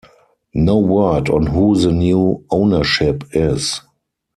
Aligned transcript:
No 0.55 0.79
word 0.79 1.29
on 1.29 1.45
who 1.45 1.75
the 1.77 1.91
new 1.91 2.43
ownership 2.49 3.23
is. 3.33 3.81